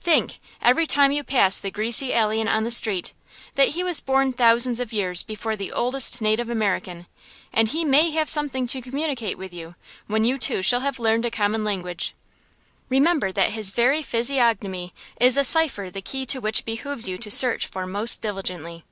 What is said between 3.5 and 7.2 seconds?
that he was born thousands of years before the oldest native American;